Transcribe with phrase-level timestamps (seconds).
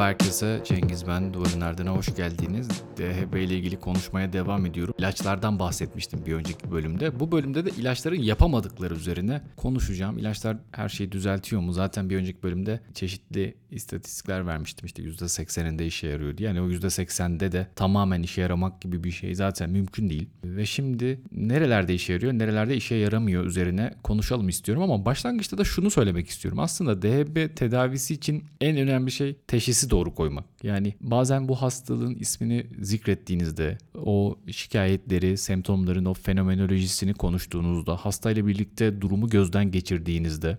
[0.00, 1.34] Merhaba herkese, Cengiz ben.
[1.34, 2.68] Duvarın Ardına hoş geldiniz.
[2.96, 4.94] DHB ile ilgili konuşmaya devam ediyorum.
[4.98, 7.20] İlaçlardan bahsetmiştim bir önceki bölümde.
[7.20, 10.18] Bu bölümde de ilaçların yapamadıkları üzerine konuşacağım.
[10.18, 11.72] İlaçlar her şeyi düzeltiyor mu?
[11.72, 14.86] Zaten bir önceki bölümde çeşitli istatistikler vermiştim.
[14.86, 16.48] İşte %80'inde işe yarıyor diye.
[16.48, 20.28] Yani o %80'de de tamamen işe yaramak gibi bir şey zaten mümkün değil.
[20.44, 24.82] Ve şimdi nerelerde işe yarıyor, nerelerde işe yaramıyor üzerine konuşalım istiyorum.
[24.82, 26.58] Ama başlangıçta da şunu söylemek istiyorum.
[26.58, 30.44] Aslında DHB tedavisi için en önemli şey teşhisi doğru koymak.
[30.62, 39.28] Yani bazen bu hastalığın ismini zikrettiğinizde, o şikayetleri, semptomların o fenomenolojisini konuştuğunuzda, hastayla birlikte durumu
[39.28, 40.58] gözden geçirdiğinizde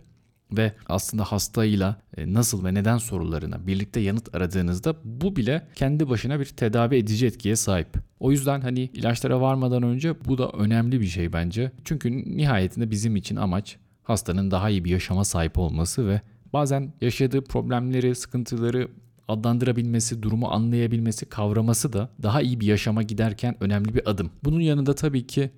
[0.52, 6.40] ve aslında hastayla e, nasıl ve neden sorularına birlikte yanıt aradığınızda bu bile kendi başına
[6.40, 7.88] bir tedavi edici etkiye sahip.
[8.20, 11.72] O yüzden hani ilaçlara varmadan önce bu da önemli bir şey bence.
[11.86, 16.22] Çünkü nihayetinde bizim için amaç hastanın daha iyi bir yaşama sahip olması ve
[16.54, 18.88] bazen yaşadığı problemleri, sıkıntıları
[19.32, 24.32] adlandırabilmesi, durumu anlayabilmesi, kavraması da daha iyi bir yaşama giderken önemli bir adım.
[24.44, 25.52] Bunun yanında tabii ki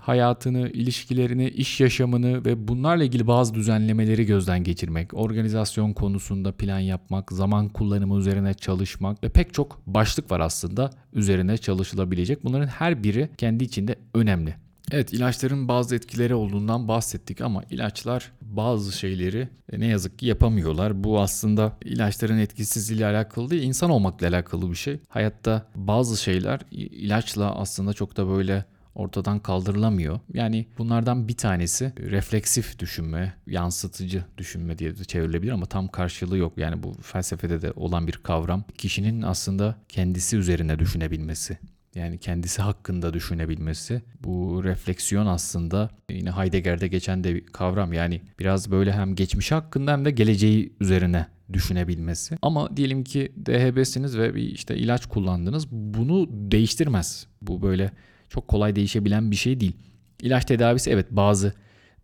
[0.00, 7.32] hayatını, ilişkilerini, iş yaşamını ve bunlarla ilgili bazı düzenlemeleri gözden geçirmek, organizasyon konusunda plan yapmak,
[7.32, 12.44] zaman kullanımı üzerine çalışmak ve pek çok başlık var aslında üzerine çalışılabilecek.
[12.44, 14.65] Bunların her biri kendi içinde önemli.
[14.92, 21.04] Evet ilaçların bazı etkileri olduğundan bahsettik ama ilaçlar bazı şeyleri e, ne yazık ki yapamıyorlar.
[21.04, 25.00] Bu aslında ilaçların etkisizliğiyle alakalı değil, insan olmakla alakalı bir şey.
[25.08, 30.20] Hayatta bazı şeyler ilaçla aslında çok da böyle ortadan kaldırılamıyor.
[30.32, 36.52] Yani bunlardan bir tanesi refleksif düşünme, yansıtıcı düşünme diye de çevrilebilir ama tam karşılığı yok.
[36.58, 38.64] Yani bu felsefede de olan bir kavram.
[38.78, 41.58] Kişinin aslında kendisi üzerine düşünebilmesi.
[41.96, 44.02] Yani kendisi hakkında düşünebilmesi.
[44.24, 47.92] Bu refleksiyon aslında yine Heidegger'de geçen de bir kavram.
[47.92, 52.38] Yani biraz böyle hem geçmişi hakkında hem de geleceği üzerine düşünebilmesi.
[52.42, 55.70] Ama diyelim ki DHB'siniz ve bir işte ilaç kullandınız.
[55.70, 57.26] Bunu değiştirmez.
[57.42, 57.90] Bu böyle
[58.28, 59.76] çok kolay değişebilen bir şey değil.
[60.22, 61.52] İlaç tedavisi evet bazı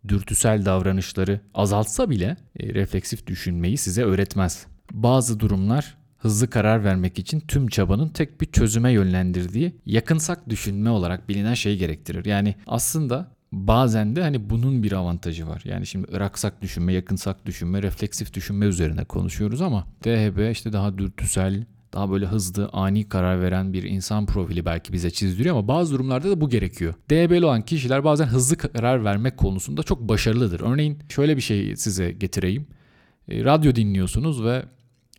[0.07, 4.67] dürtüsel davranışları azaltsa bile e, refleksif düşünmeyi size öğretmez.
[4.91, 11.29] Bazı durumlar hızlı karar vermek için tüm çabanın tek bir çözüme yönlendirdiği yakınsak düşünme olarak
[11.29, 12.25] bilinen şey gerektirir.
[12.25, 15.61] Yani aslında bazen de hani bunun bir avantajı var.
[15.65, 21.65] Yani şimdi ıraksak düşünme, yakınsak düşünme, refleksif düşünme üzerine konuşuyoruz ama DHB işte daha dürtüsel,
[21.93, 26.29] daha böyle hızlı, ani karar veren bir insan profili belki bize çizdiriyor ama bazı durumlarda
[26.29, 26.93] da bu gerekiyor.
[27.09, 30.59] DHB'li olan kişiler bazen hızlı karar vermek konusunda çok başarılıdır.
[30.59, 32.67] Örneğin şöyle bir şey size getireyim.
[33.29, 34.65] E, radyo dinliyorsunuz ve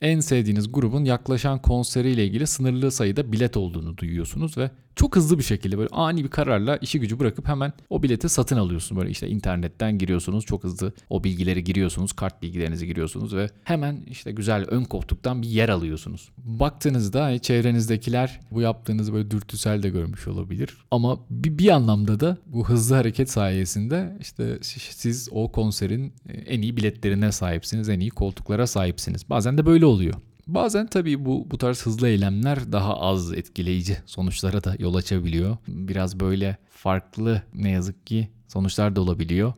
[0.05, 5.45] en sevdiğiniz grubun yaklaşan konseriyle ilgili sınırlı sayıda bilet olduğunu duyuyorsunuz ve çok hızlı bir
[5.45, 9.01] şekilde böyle ani bir kararla işi gücü bırakıp hemen o bileti satın alıyorsunuz.
[9.01, 14.33] Böyle işte internetten giriyorsunuz çok hızlı o bilgileri giriyorsunuz kart bilgilerinizi giriyorsunuz ve hemen işte
[14.33, 16.29] güzel ön koltuktan bir yer alıyorsunuz.
[16.39, 20.77] Baktığınızda hani çevrenizdekiler bu yaptığınızı böyle dürtüsel de görmüş olabilir.
[20.91, 26.13] Ama bir, bir anlamda da bu hızlı hareket sayesinde işte siz o konserin
[26.47, 29.31] en iyi biletlerine sahipsiniz, en iyi koltuklara sahipsiniz.
[29.31, 30.15] Bazen de böyle oluyor.
[30.47, 35.57] Bazen tabii bu bu tarz hızlı eylemler daha az etkileyici sonuçlara da yol açabiliyor.
[35.69, 39.53] Biraz böyle farklı ne yazık ki sonuçlar da olabiliyor.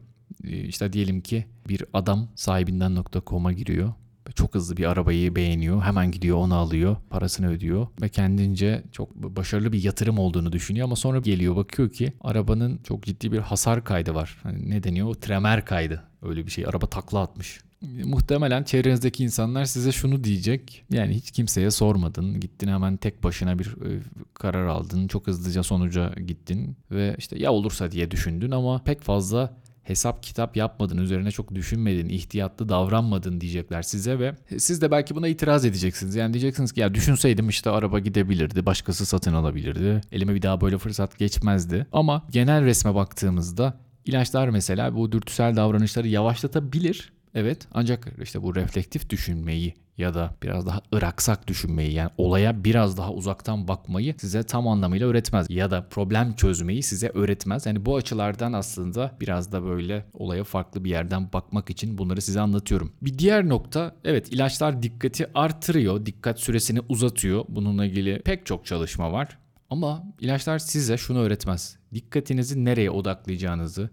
[0.44, 3.92] Ee, işte diyelim ki bir adam sahibinden.com'a giriyor.
[4.34, 5.82] Çok hızlı bir arabayı beğeniyor.
[5.82, 6.96] Hemen gidiyor onu alıyor.
[7.10, 7.86] Parasını ödüyor.
[8.02, 10.84] Ve kendince çok başarılı bir yatırım olduğunu düşünüyor.
[10.84, 14.38] Ama sonra geliyor bakıyor ki arabanın çok ciddi bir hasar kaydı var.
[14.42, 15.08] Hani ne deniyor?
[15.08, 16.02] O tremer kaydı.
[16.22, 16.66] Öyle bir şey.
[16.66, 20.84] Araba takla atmış muhtemelen çevrenizdeki insanlar size şunu diyecek.
[20.90, 22.40] Yani hiç kimseye sormadın.
[22.40, 24.02] Gittin hemen tek başına bir e,
[24.34, 25.08] karar aldın.
[25.08, 30.56] Çok hızlıca sonuca gittin ve işte ya olursa diye düşündün ama pek fazla hesap kitap
[30.56, 36.14] yapmadın, üzerine çok düşünmedin, ihtiyatlı davranmadın diyecekler size ve siz de belki buna itiraz edeceksiniz.
[36.14, 40.78] Yani diyeceksiniz ki ya düşünseydim işte araba gidebilirdi, başkası satın alabilirdi, elime bir daha böyle
[40.78, 41.86] fırsat geçmezdi.
[41.92, 43.74] Ama genel resme baktığımızda
[44.04, 50.66] ilaçlar mesela bu dürtüsel davranışları yavaşlatabilir Evet ancak işte bu reflektif düşünmeyi ya da biraz
[50.66, 55.88] daha ıraksak düşünmeyi yani olaya biraz daha uzaktan bakmayı size tam anlamıyla öğretmez ya da
[55.88, 57.66] problem çözmeyi size öğretmez.
[57.66, 62.40] Yani bu açılardan aslında biraz da böyle olaya farklı bir yerden bakmak için bunları size
[62.40, 62.92] anlatıyorum.
[63.02, 67.44] Bir diğer nokta evet ilaçlar dikkati artırıyor, dikkat süresini uzatıyor.
[67.48, 69.38] Bununla ilgili pek çok çalışma var.
[69.70, 71.76] Ama ilaçlar size şunu öğretmez.
[71.94, 73.90] Dikkatinizi nereye odaklayacağınızı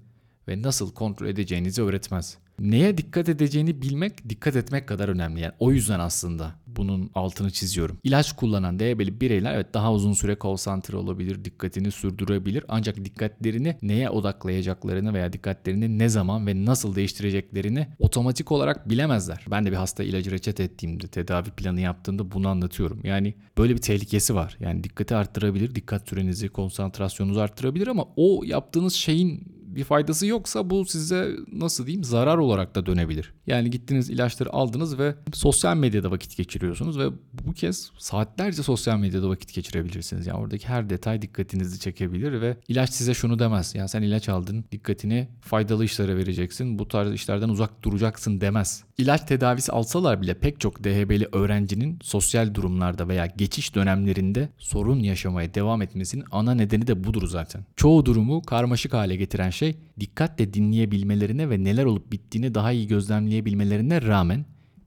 [0.48, 5.42] ve nasıl kontrol edeceğinizi öğretmez neye dikkat edeceğini bilmek dikkat etmek kadar önemli.
[5.42, 7.98] Yani o yüzden aslında bunun altını çiziyorum.
[8.04, 12.64] İlaç kullanan DHB'li bireyler evet daha uzun süre konsantre olabilir, dikkatini sürdürebilir.
[12.68, 19.46] Ancak dikkatlerini neye odaklayacaklarını veya dikkatlerini ne zaman ve nasıl değiştireceklerini otomatik olarak bilemezler.
[19.52, 23.00] Ben de bir hasta ilacı reçete ettiğimde, tedavi planı yaptığımda bunu anlatıyorum.
[23.04, 24.58] Yani böyle bir tehlikesi var.
[24.60, 30.86] Yani dikkati arttırabilir, dikkat sürenizi, konsantrasyonunuzu arttırabilir ama o yaptığınız şeyin bir faydası yoksa bu
[30.86, 33.34] size nasıl diyeyim zarar olarak da dönebilir.
[33.48, 37.10] Yani gittiniz ilaçları aldınız ve sosyal medyada vakit geçiriyorsunuz ve
[37.48, 40.28] bu kez saatlerce sosyal medyada vakit geçirebilirsiniz.
[40.28, 43.76] Yani oradaki her detay dikkatinizi çekebilir ve ilaç size şunu demez.
[43.76, 46.80] Yani sen ilaç aldın dikkatini faydalı işlere vereceksin.
[46.80, 48.84] Bu tarz işlerden uzak duracaksın demez.
[48.98, 55.54] İlaç tedavisi alsalar bile pek çok DHB'li öğrencinin sosyal durumlarda veya geçiş dönemlerinde sorun yaşamaya
[55.54, 57.66] devam etmesinin ana nedeni de budur zaten.
[57.76, 59.63] Çoğu durumu karmaşık hale getiren şey
[60.00, 64.46] dikkatle dinleyebilmelerine ve neler olup bittiğini daha iyi gözlemleyebilmelerine rağmen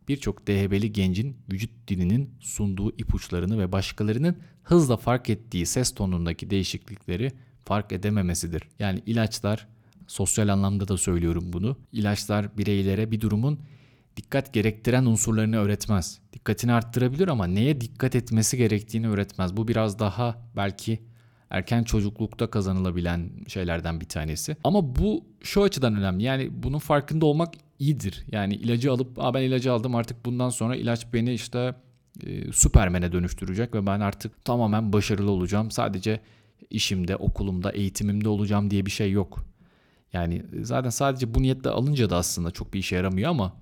[0.08, 7.32] birçok DHB'li gencin vücut dilinin sunduğu ipuçlarını ve başkalarının hızla fark ettiği ses tonundaki değişiklikleri
[7.64, 8.62] fark edememesidir.
[8.78, 9.66] Yani ilaçlar
[10.06, 11.76] sosyal anlamda da söylüyorum bunu.
[11.92, 13.60] İlaçlar bireylere bir durumun
[14.16, 16.20] dikkat gerektiren unsurlarını öğretmez.
[16.32, 19.56] Dikkatini arttırabilir ama neye dikkat etmesi gerektiğini öğretmez.
[19.56, 21.00] Bu biraz daha belki
[21.50, 24.56] erken çocuklukta kazanılabilen şeylerden bir tanesi.
[24.64, 26.22] Ama bu şu açıdan önemli.
[26.22, 28.24] Yani bunun farkında olmak iyidir.
[28.32, 31.74] Yani ilacı alıp Aa ben ilacı aldım artık bundan sonra ilaç beni işte
[32.26, 35.70] e, Süpermen'e dönüştürecek ve ben artık tamamen başarılı olacağım.
[35.70, 36.20] Sadece
[36.70, 39.46] işimde, okulumda, eğitimimde olacağım diye bir şey yok.
[40.12, 43.56] Yani zaten sadece bu niyetle alınca da aslında çok bir işe yaramıyor ama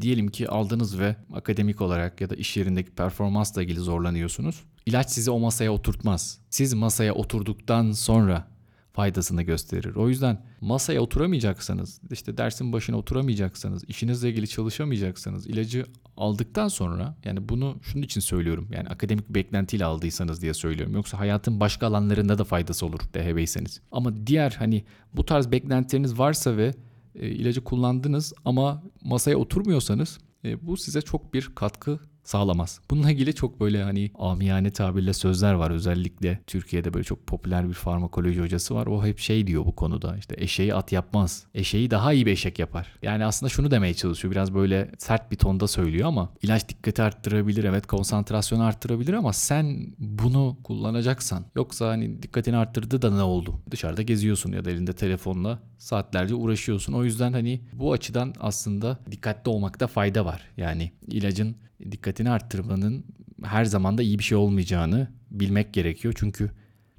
[0.00, 4.64] diyelim ki aldınız ve akademik olarak ya da iş yerindeki performansla ilgili zorlanıyorsunuz.
[4.88, 6.38] İlaç sizi o masaya oturtmaz.
[6.50, 8.48] Siz masaya oturduktan sonra
[8.92, 9.94] faydasını gösterir.
[9.94, 15.86] O yüzden masaya oturamayacaksanız, işte dersin başına oturamayacaksanız, işinizle ilgili çalışamayacaksanız ilacı
[16.16, 18.68] aldıktan sonra yani bunu şunun için söylüyorum.
[18.72, 20.94] Yani akademik bir beklentiyle aldıysanız diye söylüyorum.
[20.94, 23.80] Yoksa hayatın başka alanlarında da faydası olur DHB'yseniz.
[23.92, 26.74] Ama diğer hani bu tarz beklentileriniz varsa ve
[27.14, 32.80] e, ilacı kullandınız ama masaya oturmuyorsanız e, bu size çok bir katkı sağlamaz.
[32.90, 35.70] Bununla ilgili çok böyle hani amiyane tabirle sözler var.
[35.70, 38.86] Özellikle Türkiye'de böyle çok popüler bir farmakoloji hocası var.
[38.86, 40.16] O hep şey diyor bu konuda.
[40.16, 41.46] İşte eşeği at yapmaz.
[41.54, 42.92] Eşeği daha iyi bir eşek yapar.
[43.02, 44.32] Yani aslında şunu demeye çalışıyor.
[44.32, 47.64] Biraz böyle sert bir tonda söylüyor ama ilaç dikkati arttırabilir.
[47.64, 53.60] Evet konsantrasyonu arttırabilir ama sen bunu kullanacaksan yoksa hani dikkatini arttırdı da ne oldu?
[53.70, 56.92] Dışarıda geziyorsun ya da elinde telefonla saatlerce uğraşıyorsun.
[56.92, 60.42] O yüzden hani bu açıdan aslında dikkatli olmakta fayda var.
[60.56, 61.56] Yani ilacın
[61.90, 63.04] dikkatini arttırmanın
[63.44, 66.14] her zaman da iyi bir şey olmayacağını bilmek gerekiyor.
[66.16, 66.50] Çünkü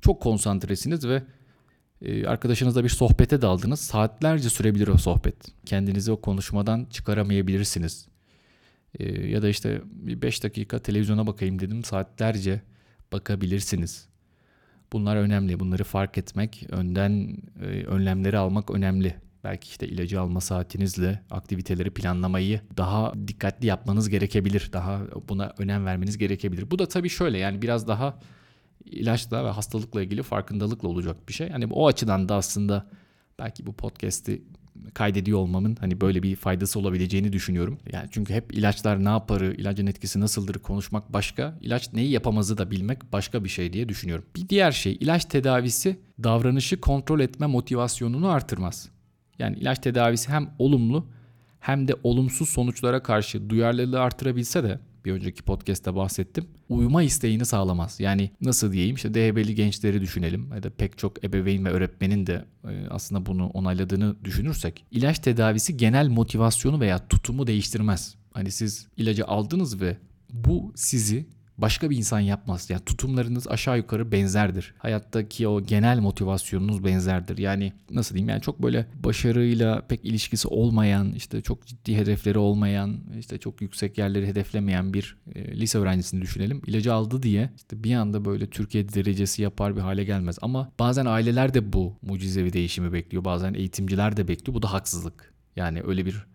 [0.02, 1.24] çok konsantresiniz ve
[2.02, 3.80] e, arkadaşınızla bir sohbete daldınız.
[3.80, 5.36] Saatlerce sürebilir o sohbet.
[5.66, 8.08] Kendinizi o konuşmadan çıkaramayabilirsiniz.
[9.00, 11.84] E, ya da işte bir 5 dakika televizyona bakayım dedim.
[11.84, 12.62] Saatlerce
[13.12, 14.10] bakabilirsiniz.
[14.94, 15.60] Bunlar önemli.
[15.60, 19.16] Bunları fark etmek, önden e, önlemleri almak önemli.
[19.44, 24.70] Belki işte ilacı alma saatinizle aktiviteleri planlamayı daha dikkatli yapmanız gerekebilir.
[24.74, 26.72] Daha buna önem vermeniz gerekebilir.
[26.72, 28.20] Bu da tabii şöyle yani biraz daha
[28.86, 31.48] ilaçla ve hastalıkla ilgili farkındalıkla olacak bir şey.
[31.48, 32.88] Yani o açıdan da aslında
[33.40, 34.42] belki bu podcast'i
[34.94, 37.78] kaydediyor olmamın hani böyle bir faydası olabileceğini düşünüyorum.
[37.92, 42.72] Yani çünkü hep ilaçlar ne yaparı, ilacın etkisi nasıldır konuşmak başka, ilaç neyi yapamazı da
[42.72, 44.26] bilmek başka bir şey diye düşünüyorum.
[44.36, 48.90] Bir diğer şey ilaç tedavisi davranışı kontrol etme motivasyonunu artırmaz.
[49.40, 51.08] Yani ilaç tedavisi hem olumlu
[51.60, 56.48] hem de olumsuz sonuçlara karşı duyarlılığı artırabilse de bir önceki podcast'ta bahsettim.
[56.70, 58.00] Uyuma isteğini sağlamaz.
[58.00, 62.46] Yani nasıl diyeyim işte DHB'li gençleri düşünelim ya da pek çok ebeveyn ve öğretmenin de
[62.64, 68.16] e, aslında bunu onayladığını düşünürsek ilaç tedavisi genel motivasyonu veya tutumu değiştirmez.
[68.34, 69.98] Hani siz ilacı aldınız ve
[70.34, 71.26] bu sizi
[71.62, 72.70] başka bir insan yapmaz.
[72.70, 74.74] Yani tutumlarınız aşağı yukarı benzerdir.
[74.78, 77.38] Hayattaki o genel motivasyonunuz benzerdir.
[77.38, 82.98] Yani nasıl diyeyim yani çok böyle başarıyla pek ilişkisi olmayan, işte çok ciddi hedefleri olmayan,
[83.20, 86.62] işte çok yüksek yerleri hedeflemeyen bir e, lise öğrencisini düşünelim.
[86.68, 90.38] İlacı aldı diye işte bir anda böyle Türkiye derecesi yapar bir hale gelmez.
[90.42, 93.26] Ama bazen aileler de bu mucizevi değişimi bekliyor.
[93.26, 94.56] Bazen eğitimciler de bekliyor.
[94.56, 95.34] Bu da haksızlık.
[95.56, 96.26] Yani öyle bir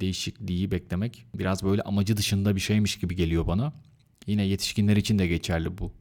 [0.00, 3.72] değişikliği beklemek biraz böyle amacı dışında bir şeymiş gibi geliyor bana.
[4.28, 5.92] Yine yetişkinler için de geçerli bu.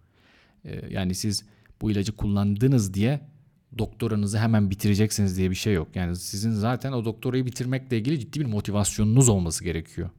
[0.65, 1.45] Ee, yani siz
[1.81, 3.21] bu ilacı kullandınız diye
[3.77, 5.87] doktoranızı hemen bitireceksiniz diye bir şey yok.
[5.95, 10.09] Yani sizin zaten o doktorayı bitirmekle ilgili ciddi bir motivasyonunuz olması gerekiyor.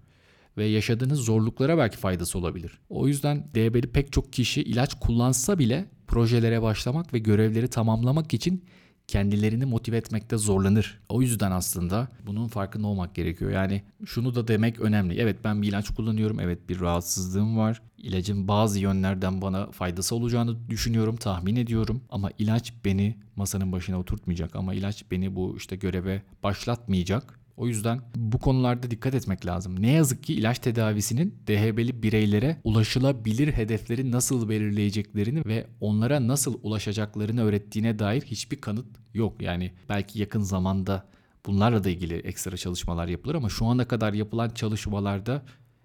[0.56, 2.78] Ve yaşadığınız zorluklara belki faydası olabilir.
[2.88, 8.64] O yüzden DB'li pek çok kişi ilaç kullansa bile projelere başlamak ve görevleri tamamlamak için
[9.08, 11.00] kendilerini motive etmekte zorlanır.
[11.08, 13.50] O yüzden aslında bunun farkında olmak gerekiyor.
[13.50, 15.20] Yani şunu da demek önemli.
[15.20, 16.40] Evet ben bir ilaç kullanıyorum.
[16.40, 17.82] Evet bir rahatsızlığım var.
[17.98, 22.00] İlacın bazı yönlerden bana faydası olacağını düşünüyorum, tahmin ediyorum.
[22.10, 24.56] Ama ilaç beni masanın başına oturtmayacak.
[24.56, 27.38] Ama ilaç beni bu işte göreve başlatmayacak.
[27.58, 29.82] O yüzden bu konularda dikkat etmek lazım.
[29.82, 37.42] Ne yazık ki ilaç tedavisinin DHB'li bireylere ulaşılabilir hedefleri nasıl belirleyeceklerini ve onlara nasıl ulaşacaklarını
[37.42, 39.42] öğrettiğine dair hiçbir kanıt yok.
[39.42, 41.06] Yani belki yakın zamanda
[41.46, 45.42] bunlarla da ilgili ekstra çalışmalar yapılır ama şu ana kadar yapılan çalışmalarda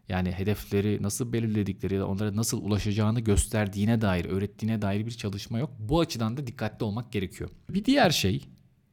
[0.10, 5.60] yani hedefleri nasıl belirledikleri ya da onlara nasıl ulaşacağını gösterdiğine dair, öğrettiğine dair bir çalışma
[5.60, 5.72] yok.
[5.80, 7.50] Bu açıdan da dikkatli olmak gerekiyor.
[7.70, 8.46] Bir diğer şey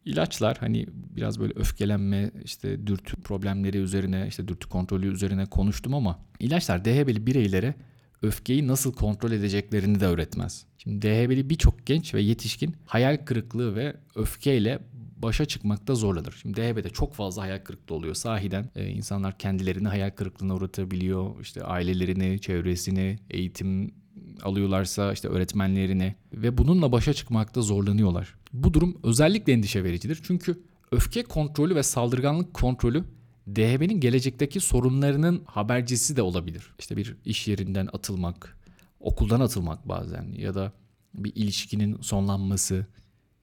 [0.04, 6.18] İlaçlar hani biraz böyle öfkelenme işte dürtü problemleri üzerine işte dürtü kontrolü üzerine konuştum ama
[6.38, 7.74] ilaçlar DHB'li bireylere
[8.22, 10.66] öfkeyi nasıl kontrol edeceklerini de öğretmez.
[10.78, 14.78] Şimdi DHB'li birçok genç ve yetişkin hayal kırıklığı ve öfkeyle
[15.16, 16.38] başa çıkmakta zorlanır.
[16.42, 18.14] Şimdi DHB'de çok fazla hayal kırıklığı oluyor.
[18.14, 21.40] Sahiden e, insanlar kendilerini hayal kırıklığına uğratabiliyor.
[21.40, 23.94] İşte ailelerini, çevresini, eğitim
[24.42, 28.34] alıyorlarsa işte öğretmenlerini ve bununla başa çıkmakta zorlanıyorlar.
[28.52, 30.20] Bu durum özellikle endişe vericidir.
[30.22, 30.60] Çünkü
[30.92, 33.04] öfke kontrolü ve saldırganlık kontrolü
[33.48, 36.74] DHB'nin gelecekteki sorunlarının habercisi de olabilir.
[36.78, 38.58] İşte bir iş yerinden atılmak,
[39.00, 40.72] okuldan atılmak bazen ya da
[41.14, 42.86] bir ilişkinin sonlanması,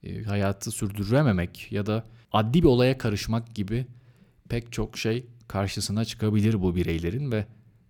[0.03, 3.85] e, hayatı sürdürememek ya da adli bir olaya karışmak gibi
[4.49, 7.45] pek çok şey karşısına çıkabilir bu bireylerin ve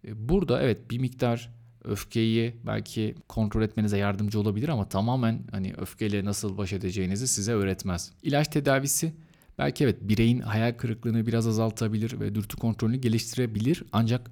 [0.08, 1.57] e, burada evet bir miktar
[1.88, 8.12] öfkeyi belki kontrol etmenize yardımcı olabilir ama tamamen hani öfkeyle nasıl baş edeceğinizi size öğretmez.
[8.24, 9.14] İlaç tedavisi
[9.58, 14.32] belki evet bireyin hayal kırıklığını biraz azaltabilir ve dürtü kontrolünü geliştirebilir ancak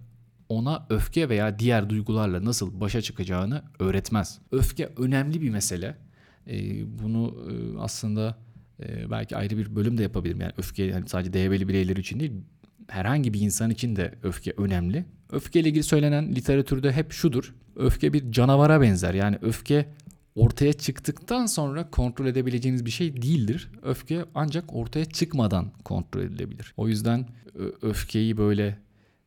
[0.49, 4.39] ona öfke veya diğer duygularla nasıl başa çıkacağını öğretmez.
[4.51, 5.97] Öfke önemli bir mesele.
[6.47, 8.37] Ee, bunu e, aslında
[8.79, 10.41] e, belki ayrı bir bölüm de yapabilirim.
[10.41, 12.31] Yani öfke sadece DHB'li bireyler için değil
[12.87, 15.05] herhangi bir insan için de öfke önemli.
[15.31, 17.53] Öfke ile ilgili söylenen literatürde hep şudur.
[17.75, 19.13] Öfke bir canavara benzer.
[19.13, 19.85] Yani öfke
[20.35, 23.71] ortaya çıktıktan sonra kontrol edebileceğiniz bir şey değildir.
[23.83, 26.73] Öfke ancak ortaya çıkmadan kontrol edilebilir.
[26.77, 27.27] O yüzden
[27.81, 28.77] öfkeyi böyle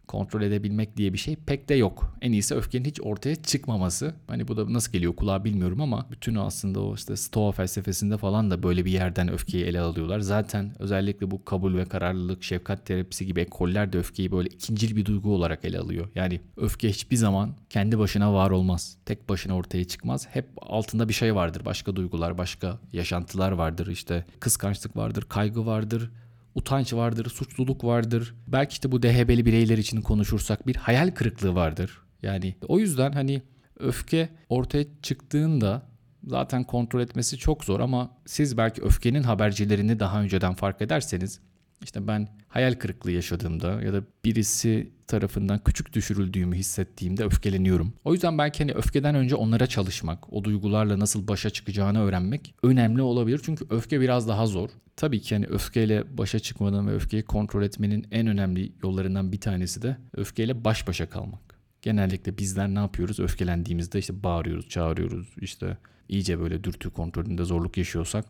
[0.09, 2.17] kontrol edebilmek diye bir şey pek de yok.
[2.21, 4.15] En iyisi öfkenin hiç ortaya çıkmaması.
[4.27, 8.51] Hani bu da nasıl geliyor kulağa bilmiyorum ama bütün aslında o işte Stoa felsefesinde falan
[8.51, 10.21] da böyle bir yerden öfkeyi ele alıyorlar.
[10.21, 15.05] Zaten özellikle bu kabul ve kararlılık, şefkat terapisi gibi ekoller de öfkeyi böyle ikincil bir
[15.05, 16.09] duygu olarak ele alıyor.
[16.15, 18.97] Yani öfke hiçbir zaman kendi başına var olmaz.
[19.07, 20.29] Tek başına ortaya çıkmaz.
[20.31, 21.65] Hep altında bir şey vardır.
[21.65, 23.87] Başka duygular, başka yaşantılar vardır.
[23.87, 26.11] İşte kıskançlık vardır, kaygı vardır,
[26.55, 28.35] utanç vardır, suçluluk vardır.
[28.47, 32.03] Belki işte bu DHB'li bireyler için konuşursak bir hayal kırıklığı vardır.
[32.23, 33.43] Yani o yüzden hani
[33.79, 35.83] öfke ortaya çıktığında
[36.27, 41.41] zaten kontrol etmesi çok zor ama siz belki öfkenin habercilerini daha önceden fark ederseniz
[41.83, 47.93] işte ben hayal kırıklığı yaşadığımda ya da birisi tarafından küçük düşürüldüğümü hissettiğimde öfkeleniyorum.
[48.05, 53.03] O yüzden belki hani öfkeden önce onlara çalışmak, o duygularla nasıl başa çıkacağını öğrenmek önemli
[53.03, 53.41] olabilir.
[53.45, 54.69] Çünkü öfke biraz daha zor.
[54.97, 59.83] Tabii ki hani öfkeyle başa çıkmanın ve öfkeyi kontrol etmenin en önemli yollarından bir tanesi
[59.83, 61.59] de öfkeyle baş başa kalmak.
[61.83, 63.21] Genellikle bizler ne yapıyoruz?
[63.21, 65.29] Öfkelendiğimizde işte bağırıyoruz, çağırıyoruz.
[65.41, 68.25] İşte iyice böyle dürtü kontrolünde zorluk yaşıyorsak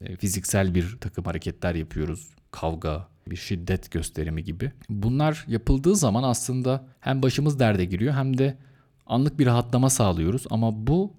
[0.00, 2.28] e, fiziksel bir takım hareketler yapıyoruz.
[2.54, 4.72] Kavga, bir şiddet gösterimi gibi.
[4.88, 8.56] Bunlar yapıldığı zaman aslında hem başımız derde giriyor hem de
[9.06, 10.44] anlık bir rahatlama sağlıyoruz.
[10.50, 11.12] Ama bu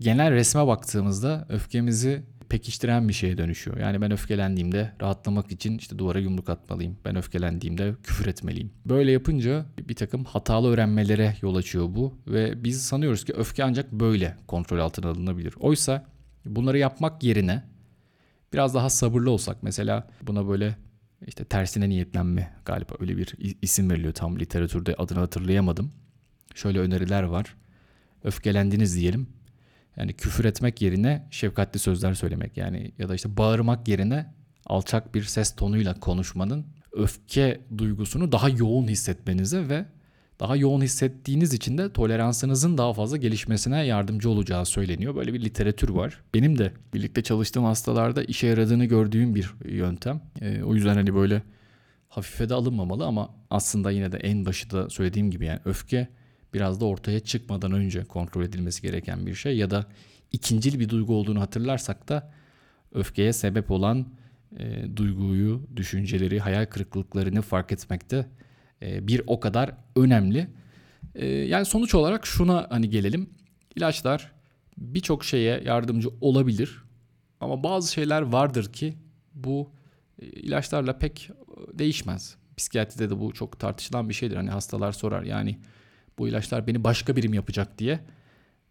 [0.00, 3.76] genel resme baktığımızda öfkemizi pekiştiren bir şeye dönüşüyor.
[3.76, 6.96] Yani ben öfkelendiğimde rahatlamak için işte duvara yumruk atmalıyım.
[7.04, 8.70] Ben öfkelendiğimde küfür etmeliyim.
[8.86, 13.92] Böyle yapınca bir takım hatalı öğrenmelere yol açıyor bu ve biz sanıyoruz ki öfke ancak
[13.92, 15.54] böyle kontrol altına alınabilir.
[15.60, 16.04] Oysa
[16.44, 17.62] bunları yapmak yerine
[18.56, 20.76] biraz daha sabırlı olsak mesela buna böyle
[21.26, 25.92] işte tersine niyetlenme galiba öyle bir isim veriliyor tam literatürde adını hatırlayamadım.
[26.54, 27.56] Şöyle öneriler var.
[28.24, 29.26] Öfkelendiniz diyelim.
[29.96, 34.34] Yani küfür etmek yerine şefkatli sözler söylemek yani ya da işte bağırmak yerine
[34.66, 39.84] alçak bir ses tonuyla konuşmanın öfke duygusunu daha yoğun hissetmenize ve
[40.40, 45.14] daha yoğun hissettiğiniz için de toleransınızın daha fazla gelişmesine yardımcı olacağı söyleniyor.
[45.14, 46.20] Böyle bir literatür var.
[46.34, 50.20] Benim de birlikte çalıştığım hastalarda işe yaradığını gördüğüm bir yöntem.
[50.40, 51.42] E, o yüzden hani böyle
[52.08, 56.08] hafife de alınmamalı ama aslında yine de en başı da söylediğim gibi yani öfke
[56.54, 59.86] biraz da ortaya çıkmadan önce kontrol edilmesi gereken bir şey ya da
[60.32, 62.32] ikincil bir duygu olduğunu hatırlarsak da
[62.92, 64.06] öfkeye sebep olan
[64.58, 68.26] e, duyguyu, düşünceleri, hayal kırıklıklarını fark etmekte
[68.82, 70.48] bir o kadar önemli.
[71.14, 73.30] E, yani sonuç olarak şuna hani gelelim.
[73.76, 74.32] İlaçlar
[74.78, 76.82] birçok şeye yardımcı olabilir
[77.40, 78.94] Ama bazı şeyler vardır ki
[79.34, 79.70] bu
[80.22, 82.36] e, ilaçlarla pek e, değişmez.
[82.56, 84.36] Psikiyatride de bu çok tartışılan bir şeydir.
[84.36, 85.58] Hani hastalar sorar yani
[86.18, 88.00] bu ilaçlar beni başka birim yapacak diye.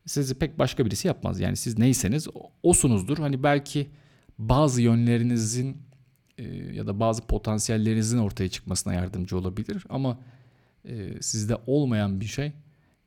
[0.06, 1.40] Sizi pek başka birisi yapmaz.
[1.40, 2.28] Yani siz neyseniz
[2.64, 3.18] osunuzdur.
[3.18, 3.90] Hani belki
[4.40, 5.78] bazı yönlerinizin e,
[6.74, 9.84] ya da bazı potansiyellerinizin ortaya çıkmasına yardımcı olabilir.
[9.90, 10.18] Ama
[10.86, 12.52] e, sizde olmayan bir şey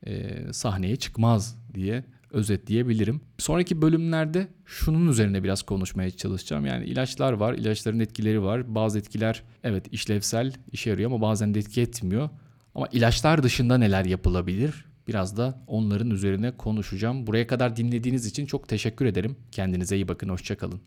[0.06, 3.20] e, sahneye çıkmaz diye özetleyebilirim.
[3.38, 6.66] Sonraki bölümlerde şunun üzerine biraz konuşmaya çalışacağım.
[6.66, 8.74] Yani ilaçlar var, ilaçların etkileri var.
[8.74, 12.30] Bazı etkiler evet işlevsel, işe yarıyor ama bazen de etki etmiyor.
[12.74, 14.84] Ama ilaçlar dışında neler yapılabilir?
[15.08, 17.26] Biraz da onların üzerine konuşacağım.
[17.26, 19.36] Buraya kadar dinlediğiniz için çok teşekkür ederim.
[19.52, 20.80] Kendinize iyi bakın, hoşçakalın.